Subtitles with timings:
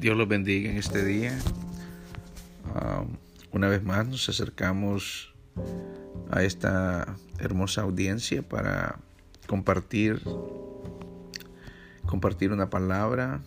[0.00, 1.38] Dios los bendiga en este día.
[2.74, 3.18] Um,
[3.52, 5.34] una vez más nos acercamos
[6.30, 8.98] a esta hermosa audiencia para
[9.46, 10.22] compartir
[12.06, 13.42] compartir una palabra,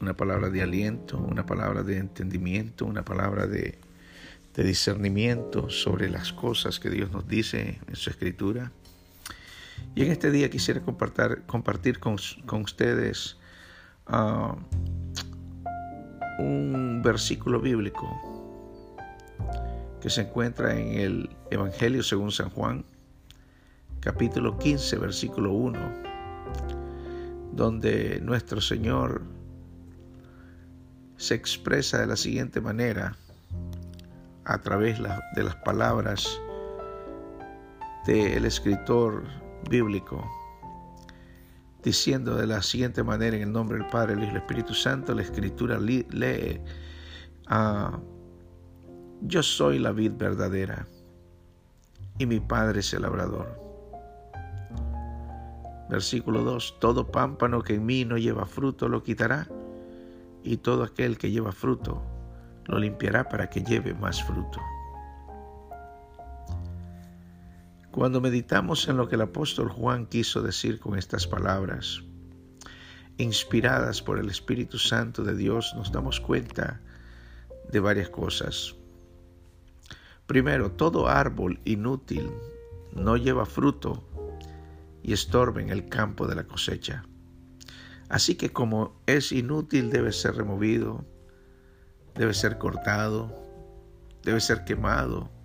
[0.00, 3.78] una palabra de aliento, una palabra de entendimiento, una palabra de,
[4.54, 8.72] discernimiento sobre las cosas que Dios nos dice en su escritura.
[9.94, 12.16] Y en este día quisiera compartir, compartir con,
[12.62, 13.38] ustedes
[14.08, 14.54] uh,
[16.42, 18.08] un versículo bíblico
[20.00, 22.84] que se encuentra en el Evangelio según San Juan,
[24.00, 25.78] capítulo 15, versículo 1,
[27.52, 29.22] donde nuestro Señor
[31.16, 33.16] se expresa de la siguiente manera
[34.44, 36.40] a través de las palabras
[38.06, 39.22] del escritor
[39.70, 40.41] bíblico
[41.82, 44.74] diciendo de la siguiente manera, en el nombre del Padre, el Hijo y el Espíritu
[44.74, 46.60] Santo, la Escritura lee,
[47.48, 47.98] ah,
[49.22, 50.86] yo soy la vid verdadera
[52.18, 53.60] y mi Padre es el labrador.
[55.90, 59.46] Versículo 2, todo pámpano que en mí no lleva fruto lo quitará,
[60.42, 62.02] y todo aquel que lleva fruto
[62.64, 64.60] lo limpiará para que lleve más fruto.
[67.92, 72.02] Cuando meditamos en lo que el apóstol Juan quiso decir con estas palabras,
[73.18, 76.80] inspiradas por el Espíritu Santo de Dios, nos damos cuenta
[77.70, 78.74] de varias cosas.
[80.26, 82.30] Primero, todo árbol inútil
[82.94, 84.02] no lleva fruto
[85.02, 87.04] y estorba en el campo de la cosecha.
[88.08, 91.04] Así que como es inútil debe ser removido,
[92.14, 93.30] debe ser cortado,
[94.22, 95.41] debe ser quemado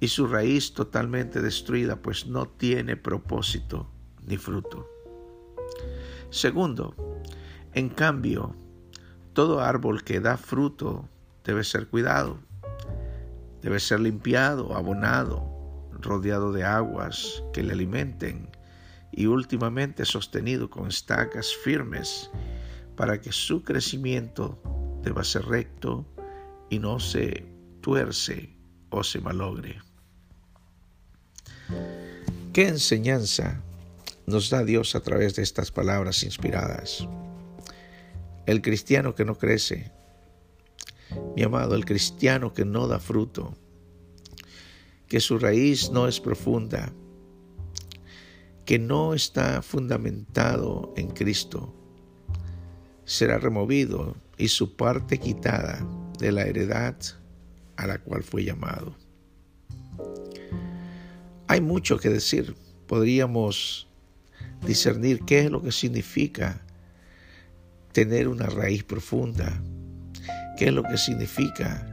[0.00, 3.90] y su raíz totalmente destruida, pues no tiene propósito
[4.26, 4.88] ni fruto.
[6.30, 6.94] Segundo,
[7.72, 8.54] en cambio,
[9.32, 11.08] todo árbol que da fruto
[11.44, 12.38] debe ser cuidado,
[13.62, 15.56] debe ser limpiado, abonado,
[15.92, 18.50] rodeado de aguas que le alimenten
[19.12, 22.30] y últimamente sostenido con estacas firmes
[22.96, 24.60] para que su crecimiento
[25.02, 26.06] deba ser recto
[26.68, 27.46] y no se
[27.80, 28.58] tuerce
[28.90, 29.85] o se malogre.
[32.52, 33.60] ¿Qué enseñanza
[34.26, 37.06] nos da Dios a través de estas palabras inspiradas?
[38.46, 39.92] El cristiano que no crece,
[41.34, 43.54] mi amado, el cristiano que no da fruto,
[45.08, 46.92] que su raíz no es profunda,
[48.64, 51.74] que no está fundamentado en Cristo,
[53.04, 55.86] será removido y su parte quitada
[56.18, 56.96] de la heredad
[57.76, 58.96] a la cual fue llamado.
[61.48, 62.54] Hay mucho que decir.
[62.86, 63.88] Podríamos
[64.64, 66.62] discernir qué es lo que significa
[67.92, 69.60] tener una raíz profunda,
[70.56, 71.86] qué es lo que significa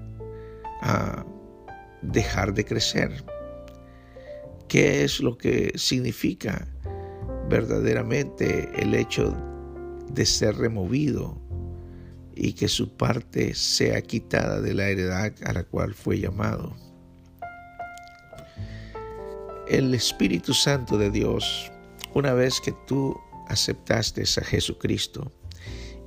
[0.81, 1.25] ah,
[2.01, 3.23] dejar de crecer,
[4.67, 6.67] qué es lo que significa
[7.49, 9.35] verdaderamente el hecho
[10.11, 11.41] de ser removido
[12.35, 16.75] y que su parte sea quitada de la heredad a la cual fue llamado.
[19.67, 21.71] El Espíritu Santo de Dios,
[22.13, 25.31] una vez que tú aceptaste a Jesucristo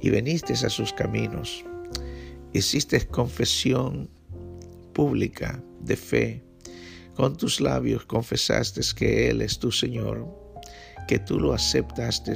[0.01, 1.65] y veniste a sus caminos,
[2.53, 4.11] hiciste confesión
[4.93, 6.45] pública de fe,
[7.15, 10.27] con tus labios confesaste que Él es tu Señor,
[11.09, 12.35] que tú lo aceptaste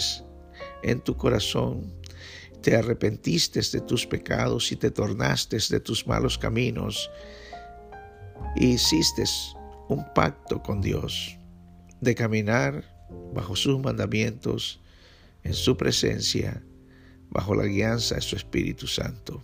[0.82, 2.00] en tu corazón
[2.60, 7.10] te arrepentiste de tus pecados y te tornaste de tus malos caminos
[8.56, 9.24] y hiciste
[9.90, 11.36] un pacto con Dios
[12.00, 12.84] de caminar
[13.34, 14.80] bajo sus mandamientos,
[15.42, 16.62] en su presencia,
[17.30, 19.42] bajo la guianza de su Espíritu Santo.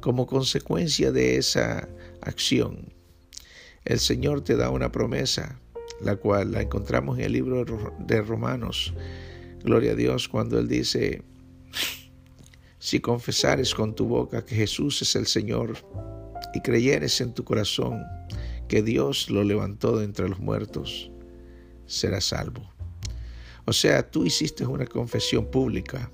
[0.00, 1.88] Como consecuencia de esa
[2.20, 2.92] acción,
[3.84, 5.60] el Señor te da una promesa,
[6.00, 7.64] la cual la encontramos en el libro
[8.00, 8.92] de Romanos.
[9.62, 11.22] Gloria a Dios cuando Él dice,
[12.80, 15.76] si confesares con tu boca que Jesús es el Señor
[16.54, 18.02] y creyeres en tu corazón
[18.72, 21.10] que Dios lo levantó de entre los muertos,
[21.84, 22.72] serás salvo.
[23.66, 26.10] O sea, tú hiciste una confesión pública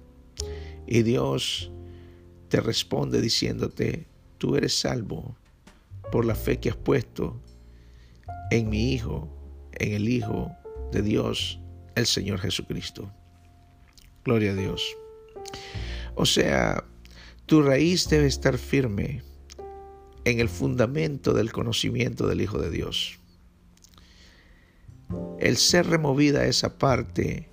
[0.84, 1.70] y Dios
[2.48, 4.08] te responde diciéndote,
[4.38, 5.36] tú eres salvo
[6.10, 7.40] por la fe que has puesto
[8.50, 9.32] en mi Hijo,
[9.74, 10.50] en el Hijo
[10.90, 11.60] de Dios,
[11.94, 13.08] el Señor Jesucristo.
[14.24, 14.82] Gloria a Dios.
[16.16, 16.82] O sea,
[17.46, 19.22] tu raíz debe estar firme
[20.28, 23.18] en el fundamento del conocimiento del Hijo de Dios.
[25.38, 27.48] El ser removida esa parte,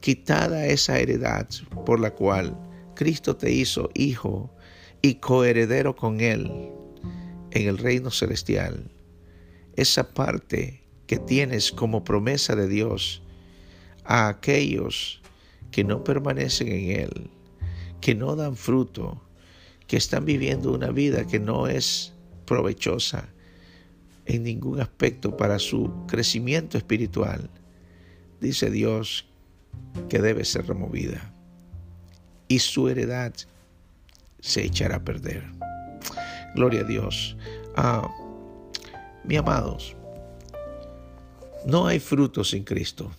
[0.00, 1.48] quitada esa heredad
[1.86, 2.56] por la cual
[2.94, 4.54] Cristo te hizo hijo
[5.00, 6.72] y coheredero con Él
[7.52, 8.90] en el reino celestial,
[9.76, 13.22] esa parte que tienes como promesa de Dios
[14.04, 15.22] a aquellos
[15.70, 17.30] que no permanecen en Él,
[18.00, 19.22] que no dan fruto,
[19.90, 22.12] que están viviendo una vida que no es
[22.46, 23.28] provechosa
[24.24, 27.50] en ningún aspecto para su crecimiento espiritual,
[28.40, 29.26] dice Dios
[30.08, 31.34] que debe ser removida
[32.46, 33.34] y su heredad
[34.38, 35.42] se echará a perder.
[36.54, 37.36] Gloria a Dios.
[37.74, 38.08] Ah,
[39.24, 39.96] mi amados,
[41.66, 43.10] no hay fruto sin Cristo.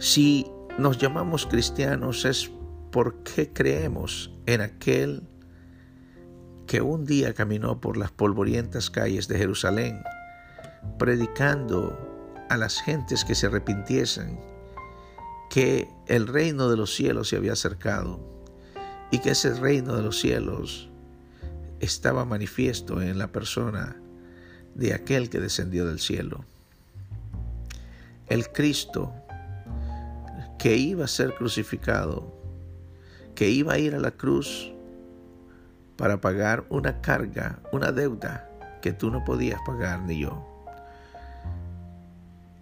[0.00, 0.48] Si
[0.80, 2.50] nos llamamos cristianos es
[2.90, 5.22] porque creemos en aquel
[6.66, 10.02] que un día caminó por las polvorientas calles de Jerusalén,
[10.98, 11.98] predicando
[12.48, 14.38] a las gentes que se arrepintiesen,
[15.50, 18.20] que el reino de los cielos se había acercado
[19.10, 20.90] y que ese reino de los cielos
[21.80, 23.96] estaba manifiesto en la persona
[24.74, 26.44] de aquel que descendió del cielo.
[28.28, 29.12] El Cristo
[30.58, 32.39] que iba a ser crucificado,
[33.40, 34.70] que iba a ir a la cruz
[35.96, 38.46] para pagar una carga, una deuda
[38.82, 40.46] que tú no podías pagar ni yo.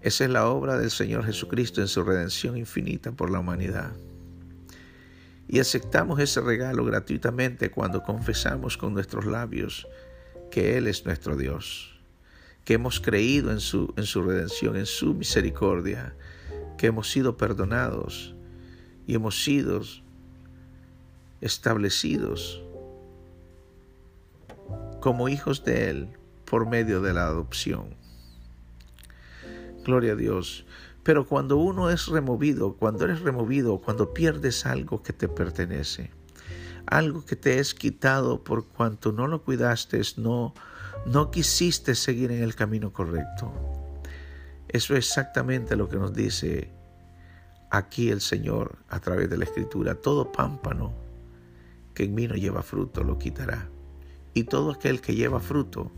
[0.02, 3.90] Esa es la obra del Señor Jesucristo en su redención infinita por la humanidad.
[5.48, 9.88] Y aceptamos ese regalo gratuitamente cuando confesamos con nuestros labios
[10.48, 12.00] que Él es nuestro Dios,
[12.64, 16.14] que hemos creído en su, en su redención, en su misericordia,
[16.76, 18.36] que hemos sido perdonados
[19.08, 19.82] y hemos sido
[21.40, 22.62] establecidos
[25.00, 26.08] como hijos de Él
[26.44, 27.94] por medio de la adopción.
[29.84, 30.66] Gloria a Dios.
[31.02, 36.10] Pero cuando uno es removido, cuando eres removido, cuando pierdes algo que te pertenece,
[36.86, 40.54] algo que te es quitado por cuanto no lo cuidaste, no,
[41.06, 43.52] no quisiste seguir en el camino correcto.
[44.68, 46.70] Eso es exactamente lo que nos dice
[47.70, 49.94] aquí el Señor a través de la Escritura.
[49.94, 51.07] Todo pámpano
[51.98, 53.68] que en mí no lleva fruto lo quitará.
[54.32, 55.90] Y todo aquel que lleva fruto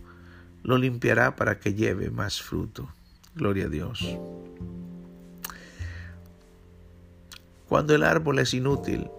[0.63, 2.89] lo limpiará para que lleve más fruto.
[3.35, 4.17] Gloria a Dios.
[7.69, 9.11] Cuando el árbol es inútil,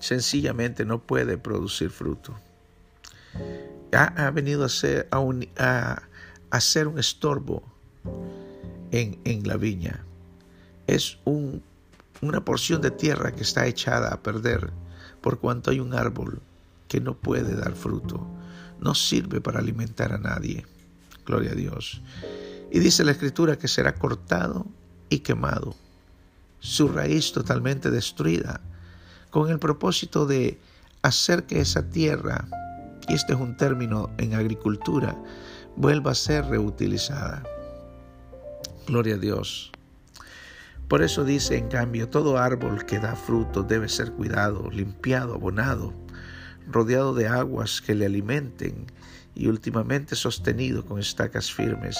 [0.00, 2.34] sencillamente no puede producir fruto.
[3.92, 5.46] Ha, venido a ser, un,
[6.98, 7.62] estorbo
[8.92, 10.02] en, la viña.
[10.86, 11.62] Es un,
[12.22, 14.72] una porción de tierra que está echada a perder
[15.22, 16.40] por cuanto hay un árbol
[16.88, 18.26] que no puede dar fruto.
[18.80, 20.66] No sirve para alimentar a nadie.
[21.24, 22.02] Gloria a Dios.
[22.70, 24.66] Y dice la escritura que será cortado
[25.08, 25.74] y quemado
[26.62, 28.60] su raíz totalmente destruida,
[29.30, 30.60] con el propósito de
[31.02, 32.46] hacer que esa tierra,
[33.08, 35.16] y este es un término en agricultura,
[35.76, 37.42] vuelva a ser reutilizada.
[38.86, 39.72] Gloria a Dios.
[40.92, 45.94] Por eso dice, en cambio, todo árbol que da fruto debe ser cuidado, limpiado, abonado,
[46.70, 48.88] rodeado de aguas que le alimenten
[49.34, 51.96] y últimamente sostenido con estacas firmes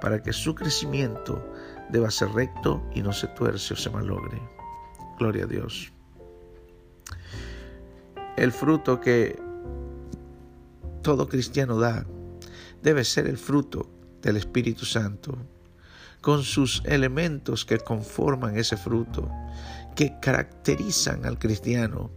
[0.00, 1.40] para que su crecimiento
[1.90, 4.42] deba ser recto y no se tuerce o se malogre.
[5.20, 5.92] Gloria a Dios.
[8.36, 9.40] El fruto que
[11.00, 12.04] todo cristiano da
[12.82, 13.88] debe ser el fruto
[14.20, 15.38] del Espíritu Santo,
[16.22, 19.30] con sus elementos que conforman ese fruto,
[19.94, 22.10] que caracterizan al cristiano,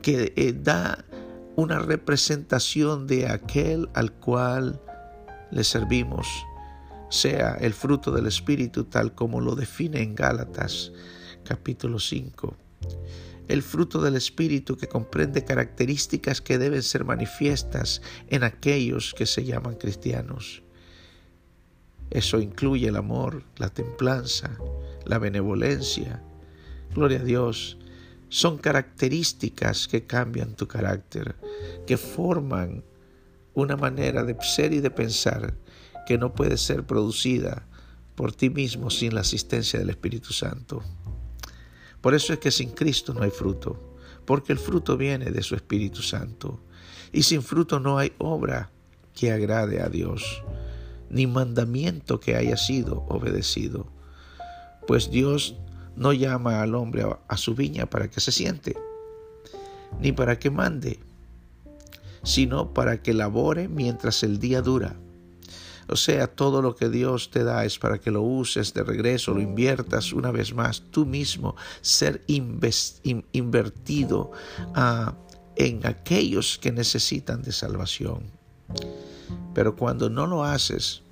[0.00, 1.04] que eh, da
[1.56, 4.80] una representación de aquel al cual
[5.50, 6.28] le servimos
[7.10, 10.92] sea el fruto del Espíritu tal como lo define en Gálatas
[11.42, 12.54] capítulo 5.
[13.48, 19.44] El fruto del Espíritu que comprende características que deben ser manifiestas en aquellos que se
[19.44, 20.62] llaman cristianos.
[22.10, 24.56] Eso incluye el amor, la templanza,
[25.04, 26.22] la benevolencia.
[26.94, 27.78] Gloria a Dios.
[28.28, 31.36] Son características que cambian tu carácter,
[31.86, 32.84] que forman
[33.54, 35.54] una manera de ser y de pensar
[36.06, 37.66] que no puede ser producida
[38.14, 40.82] por ti mismo sin la asistencia del Espíritu Santo.
[42.00, 45.54] Por eso es que sin Cristo no hay fruto, porque el fruto viene de su
[45.54, 46.60] Espíritu Santo.
[47.12, 48.70] Y sin fruto no hay obra
[49.14, 50.42] que agrade a Dios,
[51.10, 53.86] ni mandamiento que haya sido obedecido.
[54.86, 55.56] Pues Dios
[55.96, 58.76] no llama al hombre a su viña para que se siente,
[60.00, 61.00] ni para que mande,
[62.22, 64.96] sino para que labore mientras el día dura.
[65.88, 69.32] O sea, todo lo que Dios te da es para que lo uses de regreso,
[69.32, 72.22] lo inviertas una vez más, tú mismo, ser
[73.32, 74.30] invertido
[74.74, 75.14] ah,
[75.56, 78.30] en aquellos que necesitan de salvación.
[79.54, 81.02] Pero cuando no lo haces,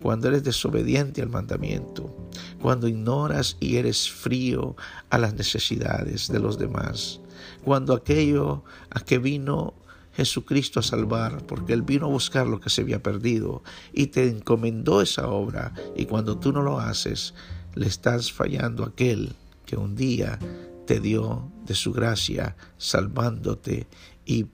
[0.00, 2.14] cuando eres desobediente al mandamiento,
[2.60, 4.76] cuando ignoras y eres frío
[5.10, 7.20] a las necesidades de los demás,
[7.64, 9.74] cuando aquello a que vino
[10.14, 13.62] Jesucristo a salvar, porque Él vino a buscar lo que se había perdido
[13.92, 17.34] y te encomendó esa obra, y cuando tú no lo haces,
[17.74, 20.38] le estás fallando a aquel que un día
[20.86, 23.86] te dio de su gracia, salvándote
[24.24, 24.46] y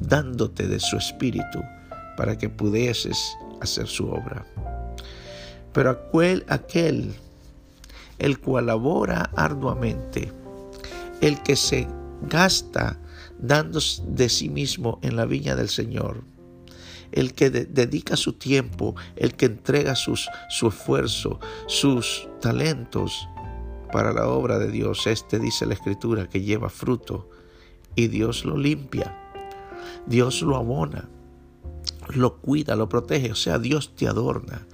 [0.00, 1.60] dándote de su espíritu
[2.16, 4.46] para que pudieses hacer su obra.
[5.72, 5.90] Pero
[6.48, 7.14] aquel,
[8.18, 10.32] el cual labora arduamente,
[11.20, 11.88] el que se
[12.22, 12.98] gasta
[13.38, 16.22] dando de sí mismo en la viña del Señor,
[17.12, 23.28] el que dedica su tiempo, el que entrega sus, su esfuerzo, sus talentos
[23.92, 25.06] para la obra de Dios.
[25.06, 27.30] Este dice la Escritura que lleva fruto
[27.94, 29.16] y Dios lo limpia,
[30.06, 31.08] Dios lo abona,
[32.08, 34.66] lo cuida, lo protege, o sea, Dios te adorna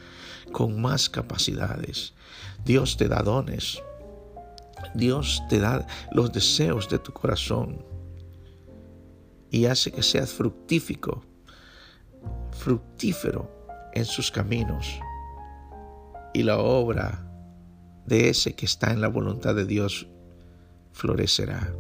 [0.53, 2.15] con más capacidades.
[2.65, 3.83] Dios te da dones.
[4.95, 7.85] Dios te da los deseos de tu corazón
[9.51, 11.23] y hace que seas fructífico,
[12.53, 13.51] fructífero
[13.93, 14.99] en sus caminos.
[16.33, 17.27] Y la obra
[18.07, 20.07] de ese que está en la voluntad de Dios
[20.93, 21.73] florecerá.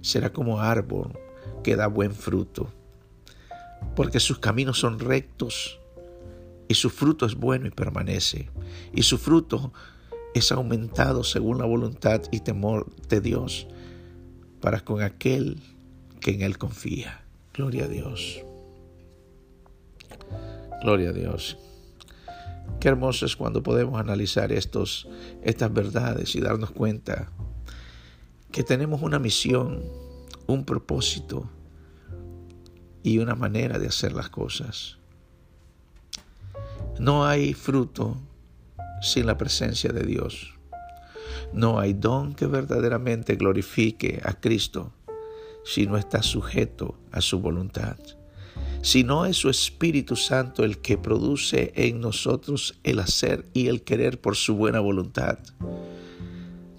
[0.00, 1.18] Será como árbol
[1.62, 2.72] que da buen fruto,
[3.94, 5.78] porque sus caminos son rectos
[6.68, 8.48] y su fruto es bueno y permanece.
[8.94, 9.72] Y su fruto
[10.34, 13.66] es aumentado según la voluntad y temor de Dios
[14.60, 15.60] para con aquel
[16.20, 17.22] que en Él confía.
[17.52, 18.40] Gloria a Dios.
[20.82, 21.58] Gloria a Dios.
[22.80, 25.08] Qué hermoso es cuando podemos analizar estos,
[25.42, 27.30] estas verdades y darnos cuenta
[28.50, 29.82] que tenemos una misión,
[30.46, 31.48] un propósito
[33.02, 34.98] y una manera de hacer las cosas.
[36.98, 38.16] No hay fruto
[39.00, 40.54] sin la presencia de Dios.
[41.52, 44.92] No hay don que verdaderamente glorifique a Cristo
[45.64, 47.96] si no está sujeto a su voluntad.
[48.82, 53.82] Si no es su Espíritu Santo el que produce en nosotros el hacer y el
[53.82, 55.38] querer por su buena voluntad.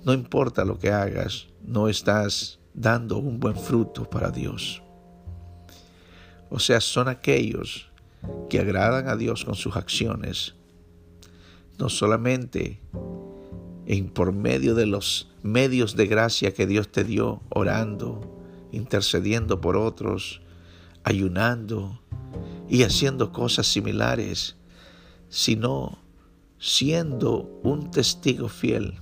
[0.04, 4.82] No importa lo que hagas, no estás dando un buen fruto para Dios.
[6.54, 7.90] O sea, son aquellos
[8.48, 10.54] que agradan a Dios con sus acciones,
[11.80, 12.80] no solamente
[13.88, 18.40] en por medio de los medios de gracia que Dios te dio, orando,
[18.72, 20.42] intercediendo por otros,
[21.04, 22.00] ayunando
[22.70, 24.56] y haciendo cosas similares,
[25.30, 25.98] sino
[26.60, 29.00] siendo un testigo fiel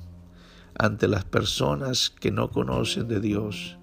[0.80, 3.78] ante las personas que no conocen de Dios,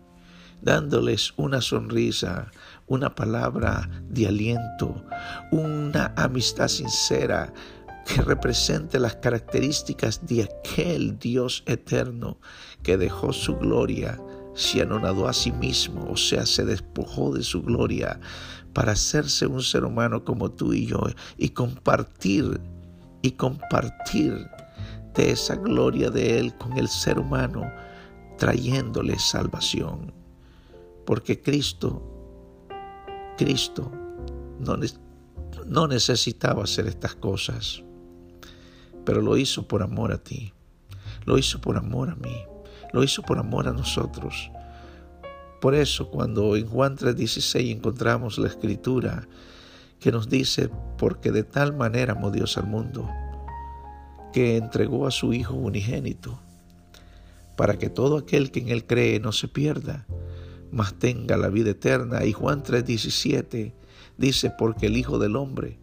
[0.62, 2.50] dándoles una sonrisa,
[2.88, 5.04] una palabra de aliento,
[5.50, 7.52] una amistad sincera
[8.06, 12.38] que represente las características de aquel Dios eterno
[12.82, 14.18] que dejó su gloria,
[14.54, 18.18] se anonadó a sí mismo, o sea, se despojó de su gloria
[18.72, 21.00] para hacerse un ser humano como tú y yo
[21.36, 22.60] y compartir
[23.22, 24.48] y compartir
[25.14, 27.70] de esa gloria de Él con el ser humano,
[28.38, 30.14] trayéndole salvación.
[31.04, 32.17] Porque Cristo
[33.38, 33.90] Cristo
[34.58, 37.84] no, necesitaba hacer estas cosas,
[39.04, 40.52] pero lo hizo por amor a ti,
[41.24, 42.36] lo hizo por amor a mí,
[42.92, 44.50] lo hizo por amor a nosotros.
[45.60, 49.28] Por eso cuando en Juan 3:16 encontramos la escritura
[50.00, 53.08] que nos dice, porque de tal manera amó Dios al mundo,
[54.32, 56.40] que entregó a su Hijo unigénito,
[57.56, 60.06] para que todo aquel que en Él cree no se pierda,
[60.70, 62.24] mas tenga la vida eterna.
[62.24, 63.72] Y Juan 3:17
[64.16, 65.78] dice, porque el Hijo del Hombre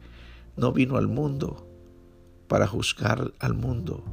[0.58, 1.68] no vino al mundo
[2.48, 4.04] para juzgar al mundo,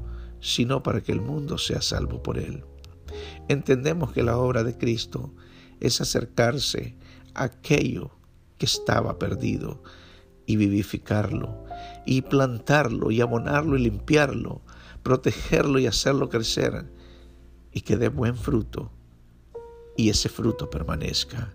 [0.41, 2.65] sino para que el mundo sea salvo por él.
[3.49, 5.33] Entendemos que la obra de Cristo
[5.81, 6.97] es acercarse
[7.35, 8.11] a aquello
[8.59, 9.83] que estaba perdido
[10.47, 11.65] y vivificarlo,
[12.07, 14.63] y plantarlo, y abonarlo, y limpiarlo,
[15.03, 16.91] protegerlo y hacerlo crecer,
[17.73, 18.91] y que dé buen fruto
[19.97, 21.55] y ese fruto permanezca.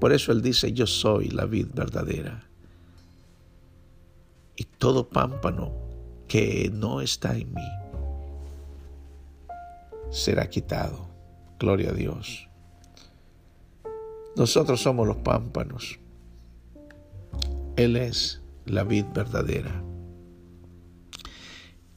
[0.00, 2.42] Por eso Él dice, yo soy la vid verdadera.
[4.56, 5.72] Y todo pámpano
[6.28, 7.68] que no está en mí
[10.10, 11.08] será quitado.
[11.58, 12.48] Gloria a Dios.
[14.36, 15.98] Nosotros somos los pámpanos.
[17.76, 19.82] Él es la vid verdadera.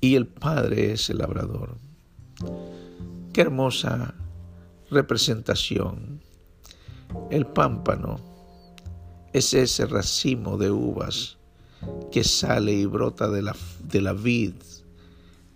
[0.01, 1.77] Y el Padre es el labrador.
[3.31, 4.13] Qué hermosa
[4.89, 6.21] representación.
[7.29, 8.19] El pámpano
[9.33, 11.37] es ese racimo de uvas
[12.11, 14.53] que sale y brota de la, de la vid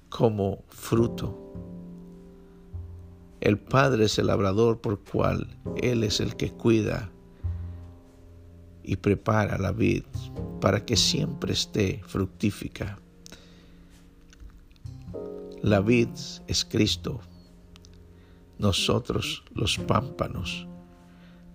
[0.10, 1.44] como fruto.
[3.40, 5.48] El Padre es el labrador por cual
[5.82, 7.12] Él es el que cuida
[8.84, 10.04] y prepara la vid
[10.60, 13.00] para que siempre esté fructífica.
[15.62, 16.10] La vid
[16.48, 17.20] es Cristo.
[18.60, 20.68] Nosotros, los pámpanos,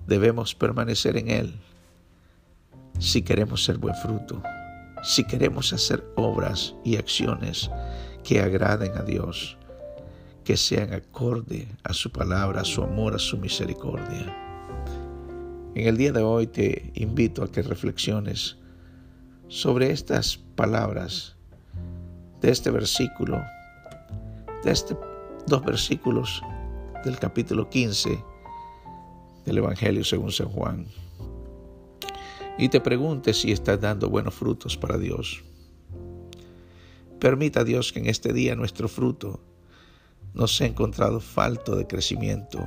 [0.07, 1.55] debemos permanecer en Él
[2.99, 4.43] si queremos ser buen fruto,
[5.03, 7.71] si queremos hacer obras y acciones
[8.23, 9.57] que agraden a Dios,
[10.45, 14.37] que sean acorde a su palabra, a su amor, a su misericordia.
[15.75, 18.59] En el día de hoy te invito a que reflexiones
[19.49, 21.37] sobre estas palabras
[22.41, 23.43] de este versículo,
[24.63, 24.99] de estos
[25.47, 26.43] dos versículos
[27.05, 28.23] del capítulo 15
[29.45, 30.87] del Evangelio según San Juan.
[32.59, 35.43] Y te preguntes si estás dando buenos frutos para Dios.
[37.19, 39.41] Permita Dios que en este día nuestro fruto
[40.35, 42.67] no sea encontrado falto de crecimiento,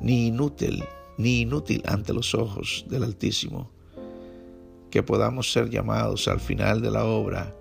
[0.00, 0.84] ni inútil,
[1.18, 3.70] ni inútil ante los ojos del Altísimo,
[4.90, 7.54] que podamos ser llamados al final de la obra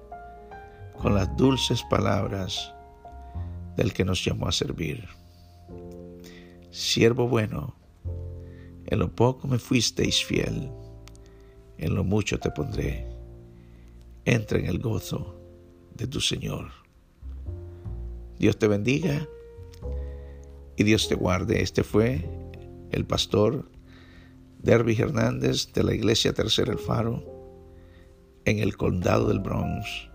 [1.01, 2.73] con las dulces palabras
[3.75, 5.07] del que nos llamó a servir.
[6.75, 7.73] Siervo bueno,
[8.85, 10.69] en lo poco me fuisteis fiel,
[11.77, 13.07] en lo mucho te pondré.
[14.25, 15.39] Entra en el gozo
[15.93, 16.71] de tu Señor.
[18.37, 19.25] Dios te bendiga
[20.75, 21.61] y Dios te guarde.
[21.61, 22.29] Este fue
[22.91, 23.71] el pastor
[24.59, 27.23] Derby Hernández de la Iglesia Tercera El Faro
[28.43, 30.09] en el condado del Bronx,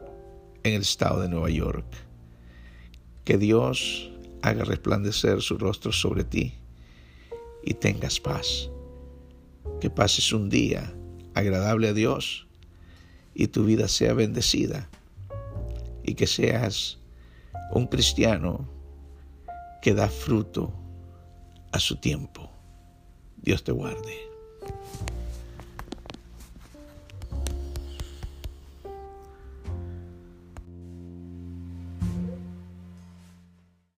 [0.62, 1.86] en el estado de Nueva York.
[3.24, 4.10] Que Dios
[4.42, 6.54] haga resplandecer su rostro sobre ti
[7.62, 8.70] y tengas paz.
[9.80, 10.92] Que pases un día
[11.34, 12.46] agradable a Dios
[13.34, 14.88] y tu vida sea bendecida
[16.02, 16.98] y que seas
[17.72, 18.68] un cristiano
[19.80, 20.72] que da fruto
[21.72, 22.50] a su tiempo.
[23.36, 24.30] Dios te guarde.